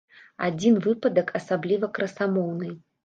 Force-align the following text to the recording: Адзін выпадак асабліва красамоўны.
Адзін 0.47 0.79
выпадак 0.85 1.29
асабліва 1.41 1.91
красамоўны. 1.99 2.73